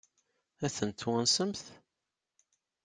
[0.65, 1.63] Ad tent-twansemt?